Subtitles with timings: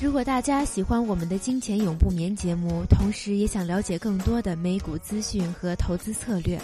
[0.00, 6.60] 如果大家喜欢我们的“金钱永不眠”节目，同时也想了解更多的美股资讯和投资策略，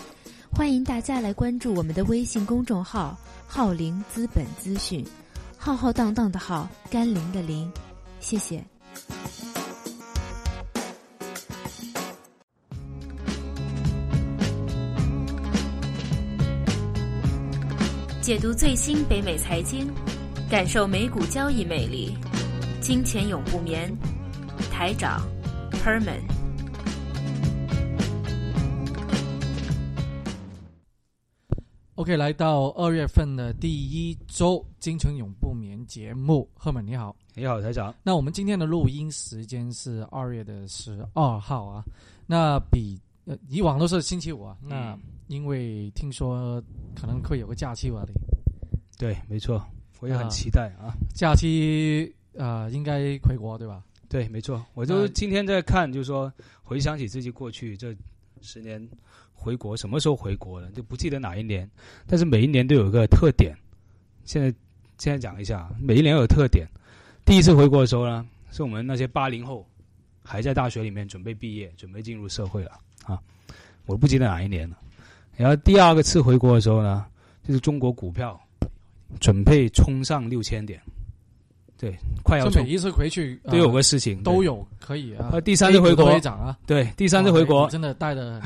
[0.53, 5.05] 欢迎大家来关注我们的微信公众号“浩林资本资讯”，
[5.57, 7.73] 浩浩荡荡的浩，甘霖的霖，
[8.21, 8.63] 谢谢。
[18.31, 19.93] 解读最新北美财经，
[20.49, 22.17] 感受美股交易魅力。
[22.81, 23.93] 金钱永不眠，
[24.71, 25.21] 台长
[25.73, 26.21] Herman。
[31.97, 37.93] OK，来到二月份的第一周，金钱永不眠节目，赫本你好，你好，台长。
[38.01, 41.85] 那我们今天的录音时间是二月的十二号啊，
[42.29, 44.97] 那比呃以往都是星期五啊，那
[45.31, 46.61] 因为听说
[47.01, 48.05] 可能会有个假期吧，
[48.99, 49.65] 对，没错，
[50.01, 52.13] 我也很期待啊，假期。
[52.35, 53.83] 呃，应该回国对吧？
[54.09, 54.65] 对，没错。
[54.75, 57.95] 我就今天在看，就是说回想起自己过去这
[58.41, 58.89] 十年
[59.33, 61.69] 回国，什么时候回国的，就不记得哪一年。
[62.07, 63.53] 但是每一年都有一个特点。
[64.25, 64.49] 现在
[64.97, 66.67] 现在讲一下，每一年有特点。
[67.25, 69.69] 第一次回国的时候呢，是我们那些八零后
[70.23, 73.21] 还在大学里面准备毕业，准备进入社会了啊。
[73.87, 74.79] 我不记得哪一年了。
[75.41, 77.07] 然后第二个次回国的时候呢，
[77.49, 78.39] 就是中国股票
[79.19, 80.79] 准备冲上六千点。
[81.79, 85.41] 对，快要每一次回去都有个事情，都有可以啊。
[85.41, 88.39] 第三次回国涨啊，对，第三次回国真的带着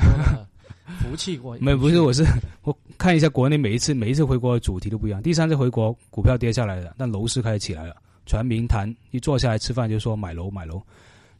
[1.01, 1.57] 福气过。
[1.59, 2.23] 没不是，我是
[2.63, 5.21] 我看一下国内每一次每一次回国的主题都不一样。
[5.21, 10.81] 第三次回国股票跌下来了，但楼市开始起来了，全民谈一坐下来吃饭就说买楼买楼。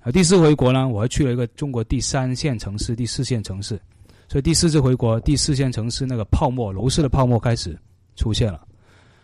[0.01, 3.79] 啊，第四回国呢，我还去了一个中国第三线城市、第四线城市，
[4.27, 7.77] 所以第四次回国，第四线城市那个泡沫楼市的泡沫开始
[8.15, 8.65] 出现了。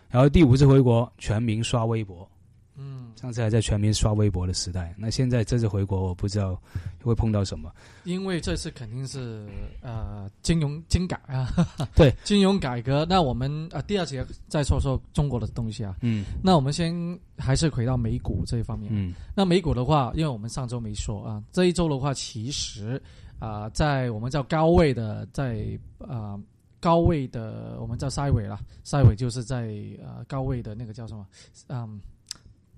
[0.08, 2.28] 然后第五次回国，全民刷微博。
[2.74, 6.58] 嗯，上次还在全民刷微博的时代，那现在这次回国，我不知道
[7.02, 7.70] 会碰到什么。
[8.04, 9.46] 因为这次肯定是
[9.82, 11.50] 呃金融金改啊，
[11.94, 13.06] 对金融改革。
[13.08, 15.96] 那我们啊第二节再说说中国的东西啊。
[16.00, 16.94] 嗯，那我们先
[17.36, 18.90] 还是回到美股这一方面。
[18.90, 23.00] 嗯，那美股的话，因为我们上周没说啊，这一周的话，其实
[23.44, 26.38] 啊在我们叫高位的，在啊
[26.80, 31.26] 高位的我们叫塞尾了，塞尾就是在呃高位的那个叫什么
[31.68, 32.00] 嗯。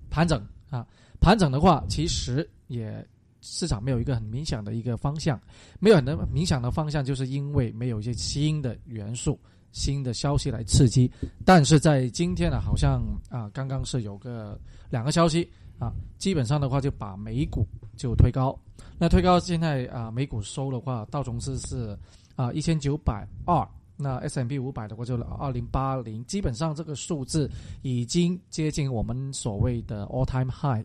[0.07, 0.85] 盘整啊，
[1.19, 3.05] 盘整的话，其实也
[3.41, 5.37] 市场没有一个很明显的一个方向，
[5.79, 9.37] 没有很明显的方向，就是因为没有一些新的元素、
[9.73, 11.11] 新的消息来刺激。
[11.43, 14.57] 但是在今天呢，好像啊，刚刚是有个
[14.89, 18.57] 两个消息啊，基本上的话就把美股就推高。
[18.97, 21.97] 那推高现在啊，美股收的话，道琼斯是
[22.35, 23.67] 啊一千九百二。
[23.97, 27.49] 那 S M B 五百的话就二零八零，基本上这个数字
[27.81, 30.83] 已经接近我们所谓的 all time high，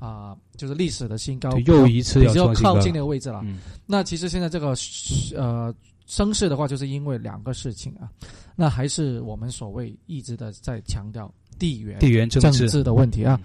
[0.00, 3.44] 啊，就是历史的新高，又一次比较靠近那个位置了。
[3.86, 4.74] 那其实现在这个
[5.36, 5.72] 呃
[6.06, 8.10] 升势的话，就是因为两个事情啊，
[8.56, 13.40] 那还是我们所谓一直的在强调地缘地缘政治的问题啊。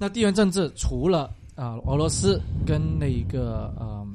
[0.00, 4.06] 那地缘政治除了啊俄罗斯跟那个呃。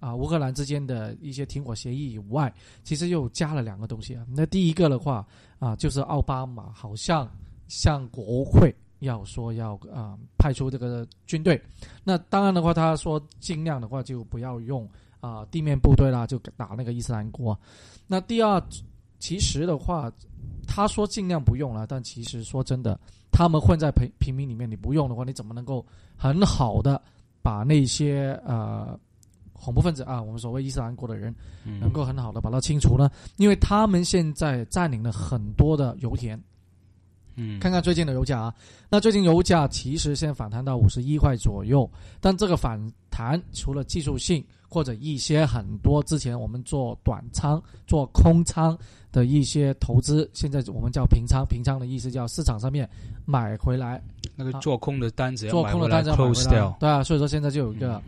[0.00, 2.52] 啊，乌克兰之间的一些停火协议以外，
[2.82, 4.22] 其实又加了两个东西啊。
[4.36, 5.26] 那第一个的话
[5.58, 7.26] 啊，就是奥巴马好像
[7.68, 11.58] 向国会要说要啊派出这个军队。
[12.02, 14.86] 那当然的话，他说尽量的话就不要用
[15.20, 17.58] 啊地面部队啦，就打那个伊斯兰国。
[18.06, 18.62] 那第二，
[19.18, 20.12] 其实的话，
[20.66, 23.00] 他说尽量不用了，但其实说真的，
[23.34, 25.84] 他们混在平平民里面，你不用的话，你怎么能够
[26.16, 27.02] 很好的
[27.42, 28.96] 把那些呃。
[29.56, 31.34] 恐怖分子啊，我们所谓伊斯兰国的人，
[31.80, 33.08] 能够很好的把它清除呢？
[33.38, 36.38] 因为他们现在占领了很多的油田。
[37.36, 38.54] 嗯，看看最近的油价啊，
[38.90, 41.90] 那最近油价其实现在反弹到五十一块左右，
[42.20, 42.78] 但这个反
[43.10, 48.76] 弹除了技术性或者一些很多之前我们做短仓、做空仓
[49.12, 52.88] 的一些投资，现在我们叫平仓，平仓的意思叫市场上面
[53.24, 54.02] 买回来
[54.34, 58.02] 那个做空的单子，做空的单子买回来，对啊，所以说现在就有一个。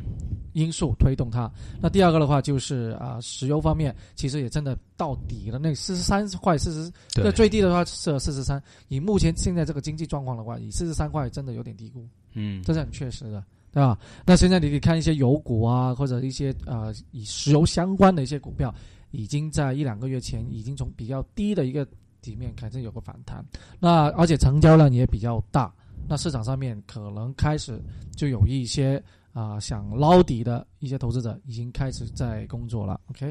[0.56, 1.52] 因素推动它。
[1.82, 5.58] 那第二个的话就是啊，石油方面其实也真的到底了。
[5.58, 8.62] 那四十三块四十，那最低的话是四十三。
[8.88, 12.08] 以目前现在这个经济状况的话，以四十三块真的有点低估。
[12.32, 13.44] 嗯，这是很确实的，
[13.76, 13.98] 对吧？
[14.24, 18.74] 那现在你可以看一些油股啊，或者一些呃以石油相关的一些股票，
[19.10, 21.86] 已经在一两个月前已经从比较低的一个
[22.22, 23.44] 底面开始有个反弹。
[23.78, 25.70] 那而且成交量也比较大，
[26.08, 27.78] 那市场上面可能开始
[28.16, 29.02] 就有一些。
[29.36, 32.98] 啊，想捞底的一些投资者已经开始在工作了。
[33.10, 33.30] OK，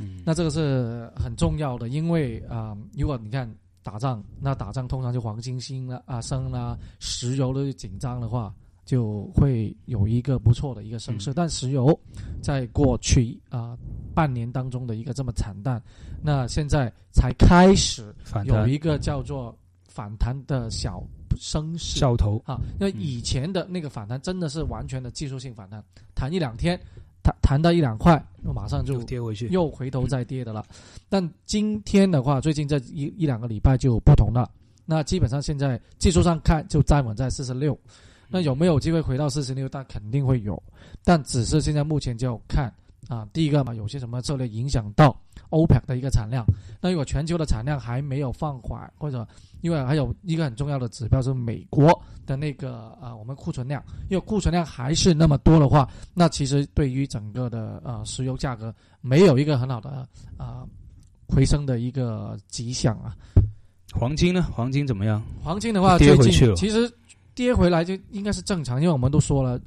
[0.00, 3.48] 嗯，那这个是很重要的，因为啊，如果你看
[3.80, 8.52] 打仗，那打仗通常就黄金星了啊升啦，石油的紧张的话，
[8.84, 11.30] 就会有一个不错的一个升势。
[11.30, 11.98] 嗯但石油
[12.42, 13.76] 在过去啊、
[14.14, 15.82] 半年当中的一个这么惨淡，
[16.22, 18.14] 那现在才开始
[18.44, 19.56] 有一个叫做
[19.88, 21.02] 反弹的小
[21.36, 21.98] 升势。
[21.98, 25.82] 小头，啊，因为嗯以前的那个反弹真的是完全的技术性反弹，
[26.14, 26.78] 弹一两天，
[27.22, 29.48] 弹弹到一两块，马上就又跌回去。
[29.48, 30.64] 又回头再跌的了。
[31.08, 34.48] 但今天的话，最近这一一两个礼拜就不同了。
[34.86, 37.78] 那基本上现在技术上看就站稳在四十六，
[38.28, 39.68] 那有没有机会回到四十六？
[39.68, 40.60] 但肯定会有，
[41.04, 42.72] 但只是现在目前就要看
[43.08, 45.16] 啊，第一个嘛，有些什么策略影响到
[45.50, 46.44] OPEC 的一个产量。
[46.80, 49.26] 那如果全球的产量还没有放缓，或者
[49.60, 51.88] 因为还有一个很重要的指标是美国
[52.26, 60.06] 的那个啊，我们库存量，因为库存量还是那么多的话，那其实对于整个的呃石油价格没有一个很好的
[60.36, 60.66] 啊、
[61.28, 63.14] 回升的一个迹象啊。
[63.92, 64.42] 黄金呢？
[64.52, 65.22] 黄金怎么样？
[65.42, 66.92] 黄金的话，最跌回去了近其实
[67.34, 69.60] 跌回来就应该是正常，因为我们都说了，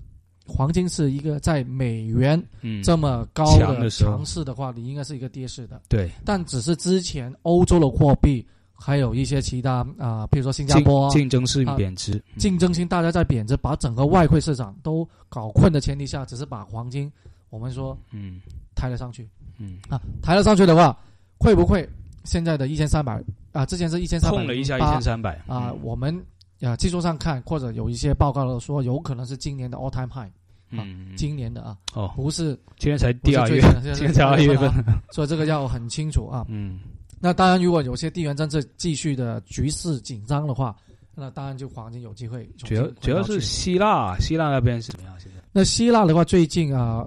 [0.45, 5.81] 黄金是一个在美元嗯，这么高的强势的话，你应该是一个跌势的。
[5.89, 17.11] 对，但只是之前欧洲的货币还有一些其他啊、比如说新加坡啊竞争性啊贬值，竞争性大家在贬值，把整个外汇市场都搞困的前提下，只是把黄金
[17.49, 18.41] 我们说嗯。
[18.79, 19.27] 抬了上去。
[19.57, 20.95] 嗯，啊，抬了上去的话，
[21.39, 21.89] 会不会
[22.25, 23.19] 现在的一千三百
[23.51, 26.15] 啊，之前是一千三百碰了一下一千三百啊，我们
[26.61, 30.31] 啊技术上看，或者有一些报告都说，有可能是今年的 all time high，
[30.69, 33.61] 嗯，今年的啊，哦，不是今年才第二月
[33.93, 36.45] 今年才二月份，啊所以这个要很清楚啊。
[36.49, 36.79] 嗯，
[37.19, 40.75] 那当然，如果有些地缘政治继续的局势紧张的话，
[41.15, 45.15] 那当然就黄金有机会主要主要是希腊，希腊那边是怎么样？
[45.19, 45.41] 现在？
[45.51, 47.03] 那希腊的话，最近啊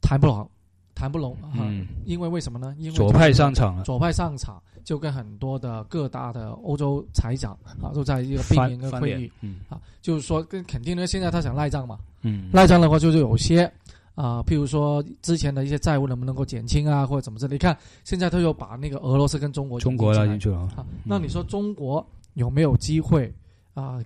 [0.00, 0.48] 谈不拢，
[0.96, 2.74] 谈不拢啊，嗯，因为为什么呢？
[2.78, 7.52] 因为左派上场了，左派上场，就跟很多的各大的欧洲财长
[7.82, 9.60] 啊都在一个会议，嗯。
[9.68, 13.70] 啊，就是说跟肯定呢，现在他想赖账嘛，嗯，赖账的话就是有些
[14.14, 17.46] 啊、譬如说之前的一些债务能不能够减轻啊，或者怎么着？
[17.46, 23.30] 你看现在他又把那个俄罗斯跟中国中国拉进去了，啊，那你说中国有没有机会
[23.74, 24.02] 啊、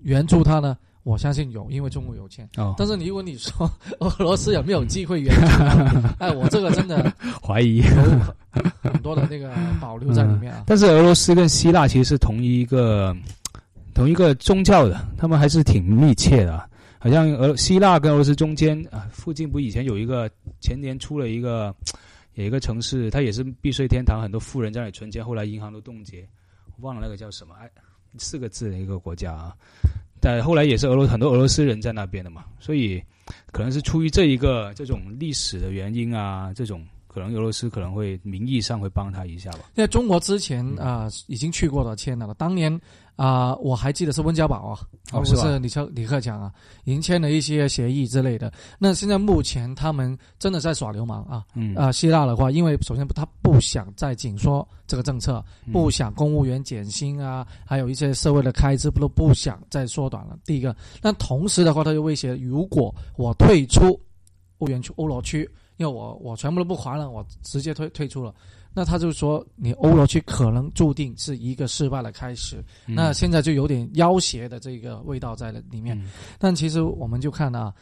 [0.00, 0.78] 援助他呢？
[1.06, 2.48] 我相信有，因为中国有钱。
[2.56, 3.70] 哦，但是你如果你说
[4.00, 5.46] 俄罗斯有没有机会援助？
[6.18, 7.76] 哎，我这个真的怀疑。
[7.76, 10.64] 有很多的那个保留在里面啊。
[10.66, 13.16] 但是俄罗斯跟希腊其实是同一个
[13.94, 16.68] 同一个宗教的，他们还是挺密切的啊。
[16.98, 20.28] 好像俄希腊跟俄罗斯中间啊，附近不以前有一个
[20.60, 21.72] 前年出了一个
[22.34, 26.26] 有一个城市，它也是避税天堂，很多富人在那里存钱，后来银行都冻结，
[26.80, 27.70] 我忘了那个叫什么，哎，
[28.18, 29.54] 四个字的一个国家啊。
[30.26, 33.00] 但后来也是俄罗很多俄罗斯人在那边的嘛，所以
[33.52, 36.84] 可能是出于这一个这种历史的原因啊，这种
[37.16, 39.60] 可能俄罗斯可能会名义上会帮他一下吧。
[39.74, 42.78] 因为中国之前啊、已经去过了签了，当年
[43.14, 44.80] 啊、我还记得是温家宝啊，
[45.12, 46.52] 而不哦是李克李克强啊，
[46.84, 48.52] 已经签了一些协议之类的。
[48.78, 51.42] 那现在目前他们真的在耍流氓啊！
[51.54, 60.38] 嗯啊、希腊的话，因为首先他不想再紧缩这个政策，嗯不想公务员减薪啊，还有一些社会的开支不都不想再缩短了。
[60.44, 63.98] 第一个，那同时的话，他就威胁，如果我退出
[64.58, 68.34] 欧元区、欧罗区，因为我我全部都不还了，我直接退退出了。
[68.72, 72.62] 那他就说，你欧罗区可能注定是一个失败的开始。
[72.86, 75.98] 嗯那现在就有点要挟的这个味道在了里面。
[75.98, 77.72] 嗯但其实我们就看啊，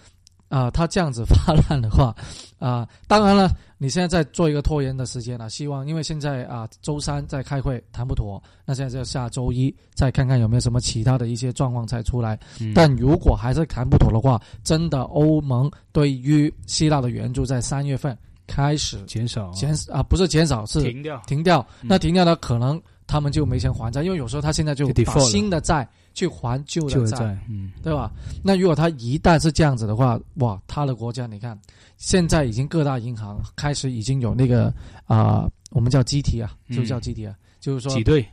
[0.54, 2.14] 啊、他这样子发烂的话，
[2.60, 12.38] 啊、当然了，你现在在做一个拖延的时间了、希望因为现在啊、周三在开会谈不妥，那现在就下周一再看看有没有什么其他的一些状况才出来。
[12.60, 21.66] 嗯但如果还是谈不妥的话，真的欧盟对于希腊的援助在三月份开始减少减啊，不是减少是停掉，停掉。
[21.82, 27.70] 嗯那停掉呢，可能他们就没钱还债，因为有时候他现在就把新的债去还旧的债，嗯。
[27.82, 28.10] 对吧？
[28.42, 31.58] 那如果他一旦是这样子的话，哇，他的国家你看，
[31.96, 34.72] 现在已经各大银行开始已经有那个
[35.06, 36.76] 啊、我们叫集体啊，嗯。
[36.76, 38.26] 就叫集体啊，就是说挤兑，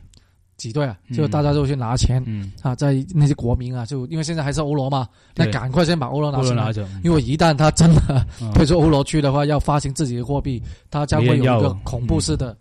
[0.56, 1.16] 挤兑啊，嗯。
[1.16, 6.72] 就大家都去拿钱、嗯，啊，在那些国民啊，就因为现在还是欧罗嘛，那赶快先把欧罗拿出来。
[7.04, 8.50] 因为一旦他真的嗯。
[8.54, 12.56] 退出欧罗区的话，要发行自己的货币，他将会有一个恐怖式的、嗯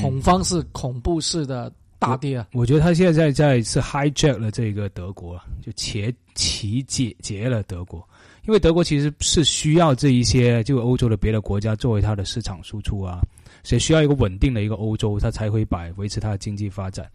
[0.00, 2.46] 恐慌式、恐怖式的大跌啊！
[2.52, 8.06] 我觉得他现在在是 hijack 了这个德国，就劫骑劫劫了德国，
[8.46, 13.20] 因为德国其实是需要这一些就欧洲的别的国家作为它的市场输出啊，
[13.62, 17.08] 所以需要一个稳定的一个欧洲，它才会把维持它的经济发展。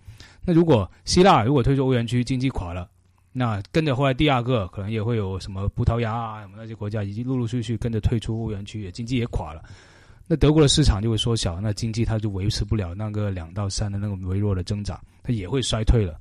[0.43, 2.89] 那如果希腊如果退出欧元区，经济垮了，
[3.31, 9.63] 那跟着后来第二个可能也会有什么葡萄牙啊什么那些国家，已经陆陆续续跟着退出欧元区，也经济也垮了。
[10.31, 16.19] 那德国的市场就会缩小，那经济它就维持不了那个两到三的那个微弱的增长，它也会衰退了。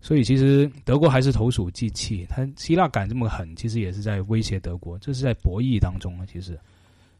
[0.00, 6.26] 所以其实德国还是投鼠忌器，它希腊敢这么狠，其实也是在威胁德国，这是在博弈当中啊。
[6.26, 6.58] 其实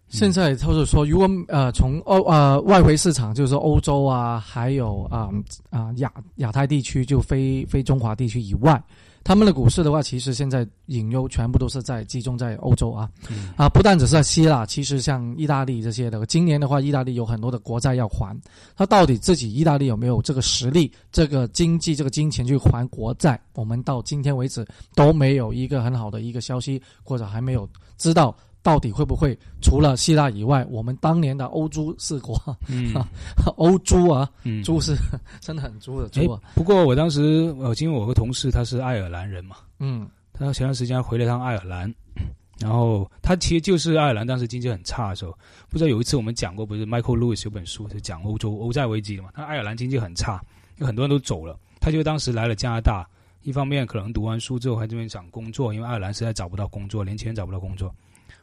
[0.09, 5.31] 现在就是说，如果呃从欧呃外围市场，就是说欧洲啊，还有啊
[5.71, 8.83] 啊亚亚太地区，就非非中华地区以外。
[9.27, 13.11] 他们的股市的话，其实现在隐忧全部都是在集中在欧洲啊，
[13.57, 18.41] 啊，不但只是在希腊，其实像意大利这些的，今年的话，意大利有很多的国债要还，
[18.77, 23.41] 他到底自己意大利有没有这个实力、这个经济、这个金钱去还国债？
[23.55, 24.65] 我们到今天为止
[24.95, 27.69] 都没有一个很好的一个消息，或者还没有
[27.99, 28.33] 知道。
[28.67, 32.93] 到底会不会除了希腊以外，我们当年的欧洲四国，嗯，
[33.59, 34.29] 欧猪啊，
[34.65, 34.97] 猪是
[35.41, 36.41] 真的很猪的猪啊。
[36.57, 37.23] 不过我当时，
[37.61, 41.95] 呃，因为我个同事他是爱尔兰人嘛，嗯，他前段时间回了趟爱尔兰，
[42.59, 45.31] 然后他其实就是爱尔兰当时经济很差的时候，
[45.69, 49.29] 不知道有一次我们讲过，不是 Michael Lewis 有本书是讲欧洲欧债危机的嘛？
[49.33, 50.43] 他爱尔兰经济很差，
[50.79, 53.09] 有很多人都走了，他就当时来了加拿大，
[53.43, 57.95] 一方面可能读完书之后还这边想工作，因为爱尔兰实在找不到工作，年轻人找不到工作。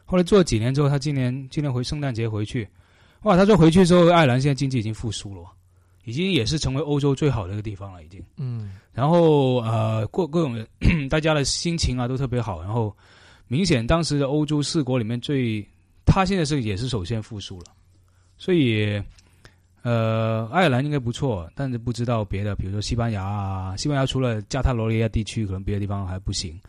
[0.04, 2.68] 后来做了几年之后，他今年今年回圣诞节回去，
[3.22, 3.36] 哇！
[3.36, 5.42] 他说回去之后，爱尔兰现在经济已经复苏了，
[6.04, 8.22] 已经也是成为欧洲最好的一个地方了，已经。
[8.36, 8.72] 嗯。
[8.92, 10.64] 然后呃，各各种
[11.08, 12.94] 大家的心情啊都特别好，然后
[13.48, 15.66] 明显当时的欧洲四国里面最，
[16.04, 17.66] 他现在是也是首先复苏了，
[18.36, 19.02] 所以
[19.82, 26.60] 呃，爱尔兰应该不错，但是不知道别的，比如说西班牙啊，西班牙除了加泰罗尼亚地区，可能别的地方还不行。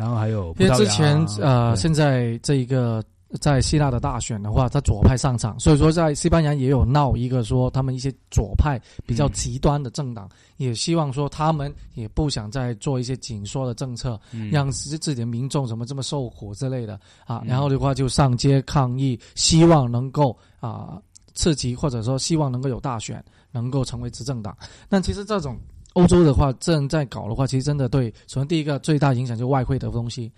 [0.00, 3.04] 然后还有，因为之前呃，现在这一个
[3.38, 10.26] 在希腊的大选的话，他左派上场，所以说在西班牙也有闹一个说他们一些左派比较极端的政党，
[10.56, 14.18] 也希望说他们也不想再做一些紧缩的政策，
[14.50, 20.98] 让自己的民众怎么这么受苦之类的啊，然后的话就上街抗议，希望能够啊
[21.34, 24.56] 刺激或者说希望能够有大选，能够成为执政党。
[24.88, 25.58] 但其实这种。
[26.00, 28.12] 欧洲的话，正在搞的话，其实真的对。
[28.26, 30.32] 首先，第一个最大影响就是外汇的东西，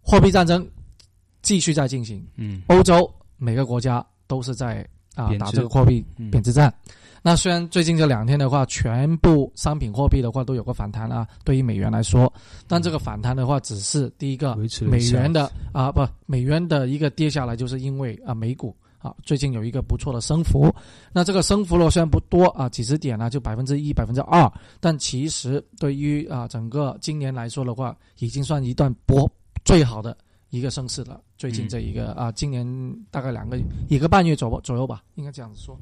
[0.00, 0.66] 货币战争
[1.42, 2.24] 继续在进行。
[2.36, 4.86] 嗯，欧洲每个国家都是在
[5.16, 6.72] 啊打这个货币贬值战。
[7.22, 12.32] 那虽然最近这两天的话，全部商品货币的话都有个反弹啊，对于美元来说，
[12.66, 14.56] 但这个反弹的话，只是第一个
[14.88, 18.74] 美元的啊不美元的一个跌下来，就是因为啊美股。
[19.00, 20.70] 啊，最近有一个不错的升幅，
[21.10, 29.26] 那这个升幅呢虽然不多啊，几十点呢，就百分之一、百分之二，但其实对于啊整个今年来说的话，已经算一段不
[29.64, 30.14] 最好的
[30.50, 31.18] 一个升势了。
[31.38, 32.66] 最近这一个啊，今年
[33.10, 35.74] 大概两个一个半月左左右吧，应该这样子说。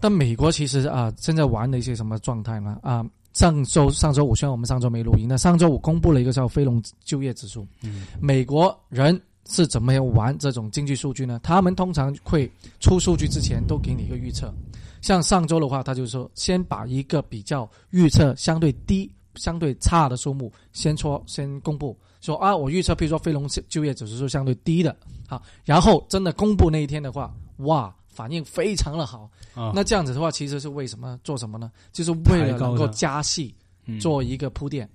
[0.00, 2.80] 但美国其实啊，现在玩的一些什么状态呢？
[2.82, 9.20] 啊，上周上周五虽然我们上周没录音，那上周五公布了一个叫非农就业指数，嗯，美国人。
[9.48, 11.40] 是怎么样玩这种经济数据呢？
[11.42, 14.52] 他们通常会出数据之前都给你一个预测。
[15.00, 24.94] 像上周的话，他就说先把一个比较预测相对低、相对差的数目先说先公布，说啊，我预测比如说非农就业指数是相对低的，
[25.26, 29.30] 好，然后真的公布那一天的话，哇，反应非常的好。
[29.74, 31.72] 那这样子的话，其实是为什么做什么呢？
[31.92, 33.54] 就是为了能够加戏，
[33.98, 34.86] 做一个铺垫。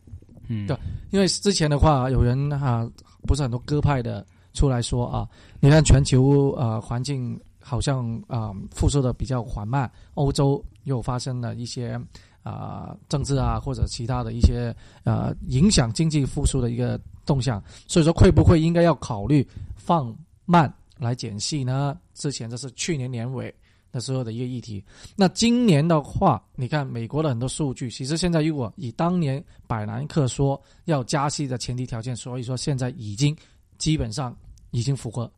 [0.48, 0.78] 嗯，对，
[1.10, 2.88] 因为之前的话，有人哈
[3.24, 4.24] 不是很多鸽派的。
[4.56, 12.00] 出来说啊，你看全球呃环境好像啊复苏的比较缓慢，欧洲又发生了一些
[12.42, 19.46] 啊政治啊或者其他的一些呃影响经济复苏的一个动向，所以说会不会应该要考虑
[19.76, 21.98] 放慢来减息呢？
[22.14, 23.54] 之前这是去年年尾
[23.92, 24.84] 的时候的一个议题。
[25.16, 33.36] 那今年的话，你看美国的很多数据，其实现在如果以当年百兰克说要加息的前提条件，所以说现在已经
[33.78, 34.38] 基本上。
[34.76, 35.32] 已经符合，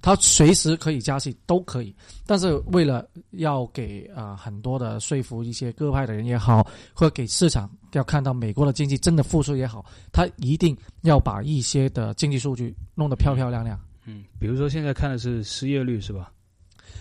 [0.00, 1.92] 他随时可以加息，都可以。
[2.24, 6.64] 但是为了要给啊很多的说服一些各派的人也好，
[6.94, 13.78] 或者给市场要看到美国的经济真的复苏也好，他一定要把一些的经济数据弄得漂漂亮亮。
[14.06, 16.30] 嗯，比如说现在看的是失业率是吧？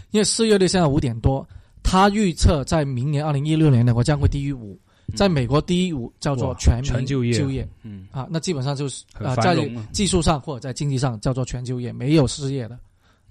[0.10, 1.48] 因为失业率现在五点多，
[1.84, 4.77] 他预测在明年二零一六年的话将会低于五。
[5.15, 9.55] 在美国，第一五叫做全民就业，就业，嗯啊，那基本上就是啊，在
[9.93, 12.77] 技术上或者在经济上叫做全就业，没有失业的，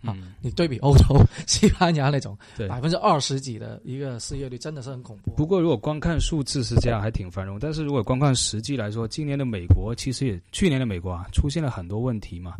[0.02, 5.32] 啊，你对比欧洲、西班牙那种百分之二十几的一个失业率，真的是很恐怖。
[5.32, 7.58] 不过，如果光看数字是这样，还挺繁荣。
[7.60, 12.54] 但是如果光看实际来说，今年的美国其实也，去年的美国啊，出现了很多问题嘛。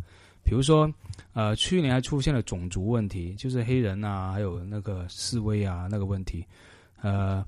[0.45, 0.93] 比如说，
[1.33, 6.45] 呃，去年还出现了种族问题，就是黑人啊，还有那个示威啊那个问题，
[7.01, 7.43] 呃。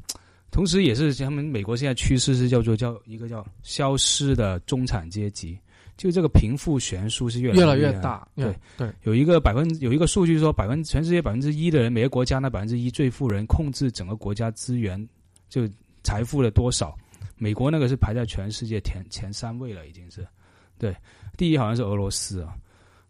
[0.51, 5.59] 同时，也是他们美国现在趋势是叫做叫一个叫消失的中产阶级，
[5.97, 8.27] 就这个贫富悬殊是越来越大。
[8.35, 15.07] 对对，有一个百分有一个数据说，百分全世界百分之一的人，每个国家那百分之一最富人控制整个国家资源，
[15.49, 15.69] 就
[16.03, 16.97] 财富的多少。
[17.37, 20.27] 美国那个是排在全世界前前三位了，已经是，
[20.79, 20.97] 对，
[21.37, 22.57] 第一好像是俄罗斯啊，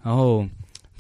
[0.03, 0.47] 然后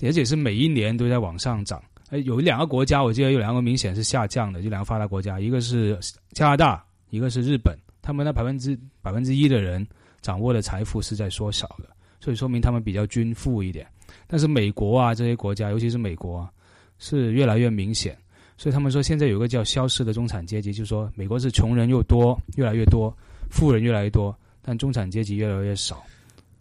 [0.00, 1.82] 而且是每一年都在往上涨。
[2.10, 5.98] 哎，有两个国家，我记得有两个明显是下降的，就两个发达国家，一个是
[6.32, 9.86] 加拿大，一个是日本，他们那百分之百分之一的人
[10.22, 11.88] 掌握的财富是在缩小的，
[12.18, 13.86] 所以说明他们比较均富一点。
[14.26, 16.48] 但是美国啊这些国家，尤其是美国，
[16.98, 18.16] 是越来越明显。
[18.56, 23.14] 所以他们说现在有个叫消失的中产阶级，就是说美国是穷人又多，越来越多，
[23.50, 26.02] 富人越来越多，但中产阶级越来越少。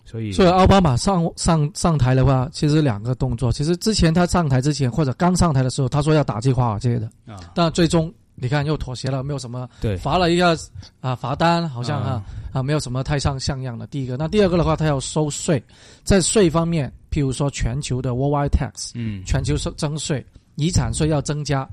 [0.10, 3.52] 所以，所以奥巴马上上上台的话，其实两个动作。
[3.52, 7.08] 其实之前他上台之前或者刚上台的时候，他说要打击华尔街的。
[7.26, 9.98] 啊，但最终你看又妥协了，没有什么对。
[9.98, 10.58] 罚了一个
[11.02, 12.10] 啊罚单，好像啊。
[12.10, 12.24] 啊
[12.54, 13.86] 啊没有什么太上像样的。
[13.86, 15.62] 第一个，那第二个的话，他要收税，
[16.04, 19.22] 在税方面，譬如说全球的 worldwide tax，嗯。
[19.26, 21.68] 全球收征税，遗产税要增加，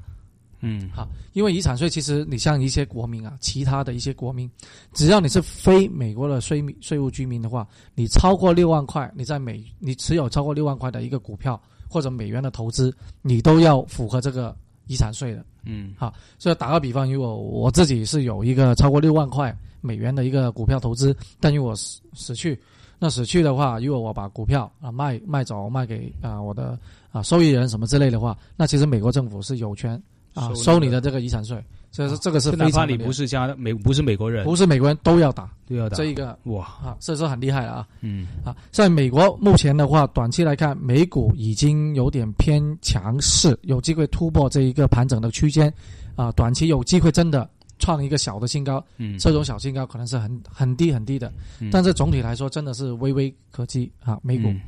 [0.67, 4.51] 嗯好，因为遗产税其实你像一些国民啊，其他的一些国民，
[4.95, 14.57] 只要你是非美国的税税务居民的话，你超过六万块，你在美你持有超过六万块的一个股票或者美元的投资，你都要符合这个
[14.87, 15.45] 遗产税的。
[15.67, 22.59] 嗯好所以打个比方，如果我自己是有一个超过六万块美元的一个股票投资，但如果死死去，
[22.99, 26.79] 那死去的话，如果我把股票啊卖卖走，卖给啊我的
[27.11, 30.01] 啊受益人什么之类的话，那其实美国政府是有权
[30.35, 31.57] 啊收收你的这个遗产税，
[31.91, 35.97] 所以说这个是就哪怕你不是加拿美不是美国人，不是美国人都要打都要打。
[35.97, 37.89] 这一个哇，啊，这是很厉害了啊。
[38.01, 38.27] 嗯。
[38.45, 38.55] 啊！
[38.71, 45.73] 在美国目前的话，短期来看，美股已经有点偏强势，有机会突破这一个盘整的区间。
[46.17, 47.49] 啊，短期有机会真的
[47.79, 51.71] 创一个小的新高，嗯，这种小新高可能是很很低很低的，嗯。
[51.71, 54.49] 但是总体来说真的是微微可期啊，美股。
[54.49, 54.61] 嗯。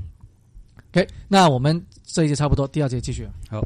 [0.93, 3.29] OK，那我们这一节差不多，第二节继续。
[3.51, 3.61] 好。